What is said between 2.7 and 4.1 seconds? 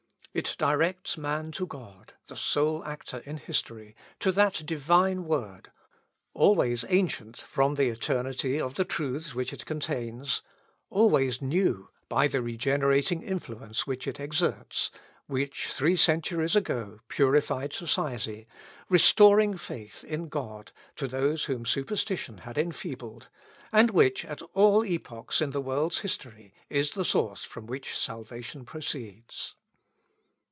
actor in history